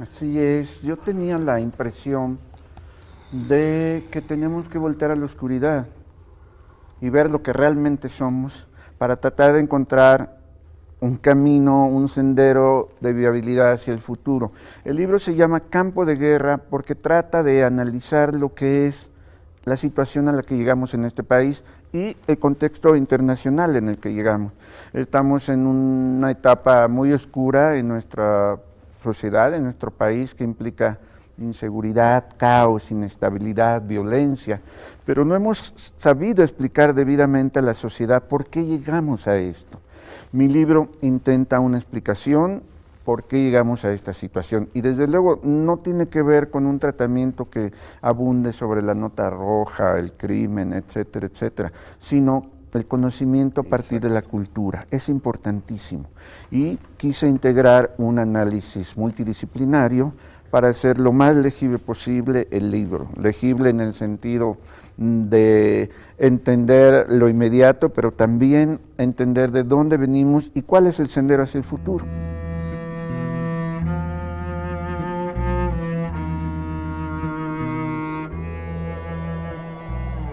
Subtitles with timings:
[0.00, 2.38] Así es, yo tenía la impresión
[3.32, 5.86] de que tenemos que voltear a la oscuridad
[7.00, 8.52] y ver lo que realmente somos
[8.98, 10.38] para tratar de encontrar
[11.00, 14.52] un camino, un sendero de viabilidad hacia el futuro.
[14.84, 18.96] El libro se llama Campo de Guerra porque trata de analizar lo que es
[19.64, 21.62] la situación a la que llegamos en este país
[21.92, 24.52] y el contexto internacional en el que llegamos.
[24.92, 28.56] Estamos en una etapa muy oscura en nuestra
[29.02, 30.98] sociedad, en nuestro país, que implica
[31.38, 34.60] inseguridad, caos, inestabilidad, violencia,
[35.04, 39.80] pero no hemos sabido explicar debidamente a la sociedad por qué llegamos a esto.
[40.32, 42.62] Mi libro intenta una explicación
[43.08, 46.78] por qué llegamos a esta situación y desde luego no tiene que ver con un
[46.78, 47.72] tratamiento que
[48.02, 51.72] abunde sobre la nota roja, el crimen, etcétera, etcétera,
[52.02, 54.86] sino el conocimiento a partir de la cultura.
[54.90, 56.04] Es importantísimo.
[56.50, 60.12] Y quise integrar un análisis multidisciplinario
[60.50, 64.58] para hacer lo más legible posible el libro, legible en el sentido
[64.98, 65.88] de
[66.18, 71.56] entender lo inmediato, pero también entender de dónde venimos y cuál es el sendero hacia
[71.56, 72.04] el futuro.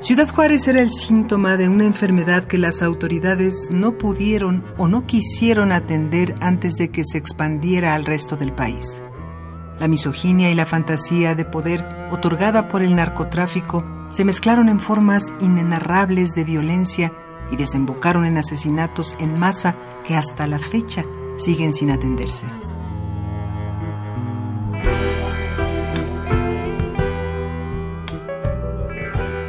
[0.00, 5.06] Ciudad Juárez era el síntoma de una enfermedad que las autoridades no pudieron o no
[5.06, 9.02] quisieron atender antes de que se expandiera al resto del país.
[9.80, 15.32] La misoginia y la fantasía de poder otorgada por el narcotráfico se mezclaron en formas
[15.40, 17.12] inenarrables de violencia
[17.50, 19.74] y desembocaron en asesinatos en masa
[20.04, 21.02] que hasta la fecha
[21.38, 22.46] siguen sin atenderse.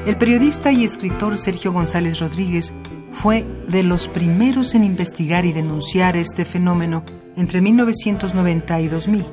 [0.10, 2.74] El periodista y escritor Sergio González Rodríguez
[3.12, 7.04] fue de los primeros en investigar y denunciar este fenómeno
[7.38, 9.26] entre 1990 y 2000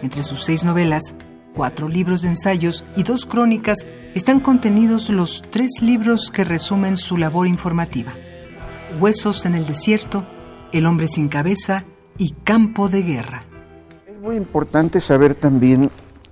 [0.00, 1.14] entre sus seis novelas,
[1.54, 7.18] cuatro libros de ensayos y dos crónicas están contenidos los tres libros que resumen su
[7.18, 8.14] labor informativa.
[8.98, 10.26] Huesos en el desierto,
[10.72, 11.84] El hombre sin cabeza
[12.16, 13.40] y Campo de guerra.
[14.06, 15.90] Es muy importante saber también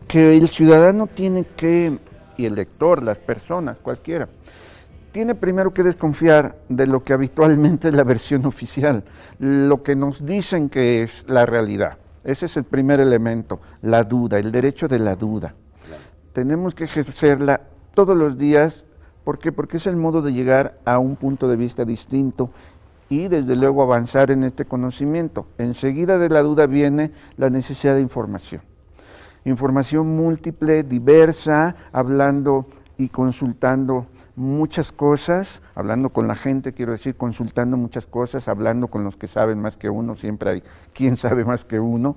[0.08, 1.98] que el ciudadano tiene que,
[2.38, 4.28] y el lector, las personas, cualquiera,
[5.12, 9.04] tiene primero que desconfiar de lo que habitualmente es la versión oficial,
[9.38, 11.98] lo que nos dicen que es la realidad.
[12.24, 15.54] Ese es el primer elemento, la duda, el derecho de la duda.
[16.32, 17.60] Tenemos que ejercerla
[17.94, 18.84] todos los días.
[19.24, 19.50] ¿Por qué?
[19.50, 22.50] Porque es el modo de llegar a un punto de vista distinto
[23.08, 25.46] y desde luego avanzar en este conocimiento.
[25.58, 28.60] Enseguida de la duda viene la necesidad de información.
[29.48, 32.66] Información múltiple, diversa, hablando
[32.98, 39.04] y consultando muchas cosas, hablando con la gente, quiero decir, consultando muchas cosas, hablando con
[39.04, 42.16] los que saben más que uno, siempre hay quien sabe más que uno,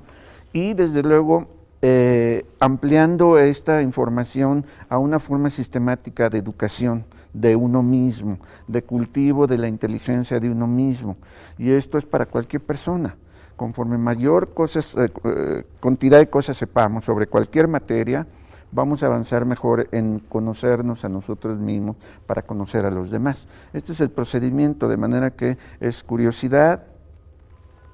[0.52, 1.48] y desde luego
[1.82, 9.48] eh, ampliando esta información a una forma sistemática de educación de uno mismo, de cultivo
[9.48, 11.16] de la inteligencia de uno mismo.
[11.58, 13.16] Y esto es para cualquier persona.
[13.62, 18.26] Conforme mayor cosas, eh, eh, cantidad de cosas sepamos sobre cualquier materia,
[18.72, 21.96] vamos a avanzar mejor en conocernos a nosotros mismos
[22.26, 23.46] para conocer a los demás.
[23.72, 26.88] Este es el procedimiento, de manera que es curiosidad,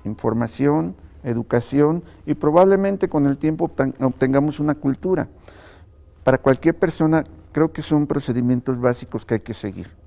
[0.06, 5.28] información, educación y probablemente con el tiempo obtengamos una cultura.
[6.24, 10.07] Para cualquier persona creo que son procedimientos básicos que hay que seguir.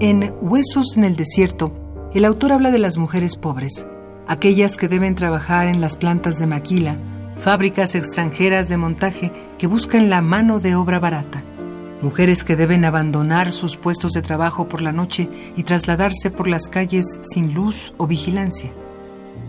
[0.00, 1.72] En Huesos en el Desierto,
[2.14, 3.84] el autor habla de las mujeres pobres,
[4.28, 6.96] aquellas que deben trabajar en las plantas de maquila,
[7.36, 11.42] fábricas extranjeras de montaje que buscan la mano de obra barata,
[12.00, 16.68] mujeres que deben abandonar sus puestos de trabajo por la noche y trasladarse por las
[16.68, 18.70] calles sin luz o vigilancia.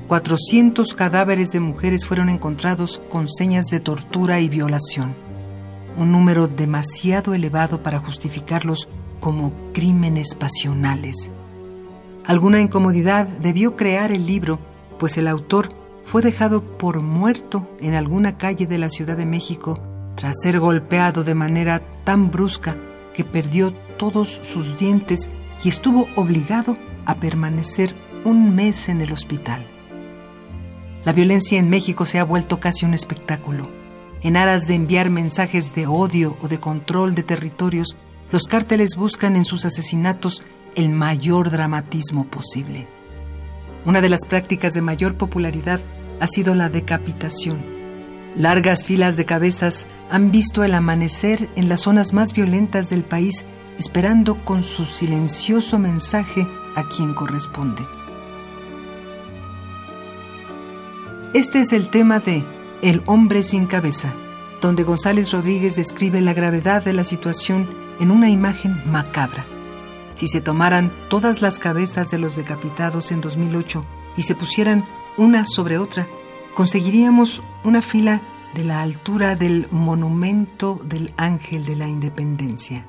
[0.07, 5.13] 400 cadáveres de mujeres fueron encontrados con señas de tortura y violación,
[5.95, 11.31] un número demasiado elevado para justificarlos como crímenes pasionales.
[12.25, 14.59] Alguna incomodidad debió crear el libro
[14.99, 15.69] pues el autor
[16.03, 19.81] fue dejado por muerto en alguna calle de la Ciudad de México
[20.15, 22.75] tras ser golpeado de manera tan brusca
[23.13, 25.31] que perdió todos sus dientes
[25.63, 27.95] y estuvo obligado a permanecer
[28.25, 29.65] un mes en el hospital.
[31.05, 33.69] La violencia en México se ha vuelto casi un espectáculo.
[34.21, 37.95] En aras de enviar mensajes de odio o de control de territorios,
[38.31, 40.43] los cárteles buscan en sus asesinatos
[40.75, 42.87] el mayor dramatismo posible.
[43.85, 45.79] Una de las prácticas de mayor popularidad
[46.19, 47.63] ha sido la decapitación.
[48.35, 53.45] Largas filas de cabezas han visto el amanecer en las zonas más violentas del país
[53.77, 56.45] esperando con su silencioso mensaje
[56.75, 57.81] a quien corresponde.
[61.33, 62.43] Este es el tema de
[62.81, 64.13] El hombre sin cabeza,
[64.61, 69.45] donde González Rodríguez describe la gravedad de la situación en una imagen macabra.
[70.15, 73.81] Si se tomaran todas las cabezas de los decapitados en 2008
[74.17, 74.85] y se pusieran
[75.17, 76.07] una sobre otra,
[76.55, 78.21] conseguiríamos una fila
[78.53, 82.85] de la altura del monumento del ángel de la independencia.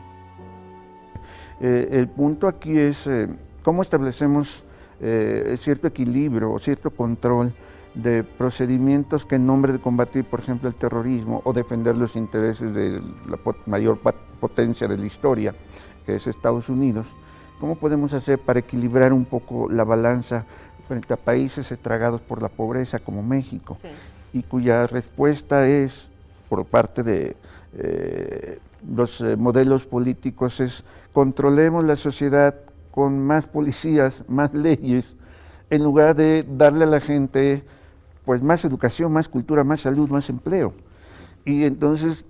[1.60, 3.28] Eh, el punto aquí es eh,
[3.62, 4.64] cómo establecemos
[5.00, 7.52] eh, cierto equilibrio cierto control
[7.94, 12.72] de procedimientos que en nombre de combatir, por ejemplo, el terrorismo o defender los intereses
[12.72, 13.98] de la mayor
[14.40, 15.54] potencia de la historia,
[16.06, 17.06] que es Estados Unidos,
[17.58, 20.44] ¿cómo podemos hacer para equilibrar un poco la balanza
[20.86, 23.76] frente a países estragados por la pobreza como México?
[24.32, 25.92] Y cuya respuesta es,
[26.48, 27.36] por parte de
[27.74, 28.58] eh,
[28.88, 32.54] los eh, modelos políticos, es controlemos la sociedad
[32.92, 35.12] con más policías, más leyes,
[35.70, 37.64] en lugar de darle a la gente
[38.24, 40.72] pues más educación, más cultura, más salud, más empleo.
[41.44, 42.24] Y entonces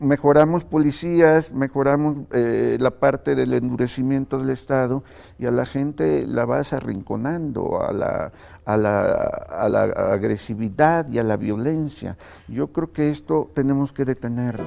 [0.00, 5.02] mejoramos policías, mejoramos eh, la parte del endurecimiento del Estado
[5.38, 8.32] y a la gente la vas arrinconando a la,
[8.64, 9.02] a, la,
[9.48, 12.16] a la agresividad y a la violencia.
[12.48, 14.64] Yo creo que esto tenemos que detenerlo.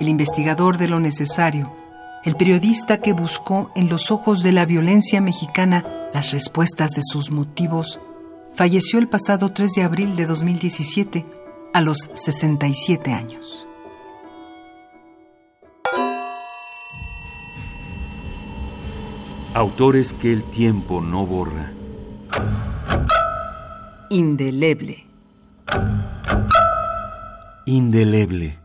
[0.00, 1.87] El investigador de lo necesario
[2.28, 7.30] el periodista que buscó en los ojos de la violencia mexicana las respuestas de sus
[7.30, 8.00] motivos,
[8.54, 11.24] falleció el pasado 3 de abril de 2017
[11.72, 13.66] a los 67 años.
[19.54, 21.72] Autores que el tiempo no borra.
[24.10, 25.06] Indeleble.
[27.64, 28.57] Indeleble.